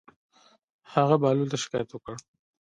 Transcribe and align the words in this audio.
هغه 0.93 1.15
بهلول 1.21 1.47
ته 1.51 1.57
شکايت 1.63 1.89
وکړ. 1.91 2.13